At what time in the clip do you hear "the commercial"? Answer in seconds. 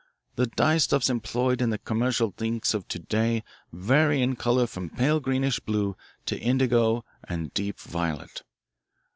1.69-2.33